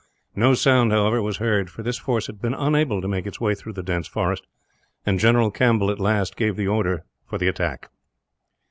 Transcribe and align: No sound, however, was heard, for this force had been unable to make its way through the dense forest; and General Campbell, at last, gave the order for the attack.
No 0.35 0.55
sound, 0.55 0.91
however, 0.91 1.21
was 1.21 1.37
heard, 1.37 1.69
for 1.69 1.83
this 1.83 1.99
force 1.99 2.25
had 2.25 2.41
been 2.41 2.55
unable 2.55 3.03
to 3.03 3.07
make 3.07 3.27
its 3.27 3.39
way 3.39 3.53
through 3.53 3.73
the 3.73 3.83
dense 3.83 4.07
forest; 4.07 4.47
and 5.05 5.19
General 5.19 5.51
Campbell, 5.51 5.91
at 5.91 5.99
last, 5.99 6.35
gave 6.35 6.55
the 6.55 6.65
order 6.67 7.05
for 7.23 7.37
the 7.37 7.47
attack. 7.47 7.87